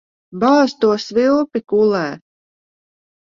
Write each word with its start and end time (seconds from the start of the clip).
Bāz 0.43 0.71
to 0.85 0.89
svilpi 1.03 1.61
kulē. 1.73 2.01